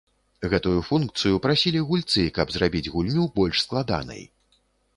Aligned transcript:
Гэтую 0.53 0.79
функцыю 0.87 1.35
прасілі 1.43 1.83
гульцы, 1.89 2.23
каб 2.37 2.55
зрабіць 2.55 2.83
гульню 2.97 3.29
больш 3.39 3.57
складанай. 3.69 4.27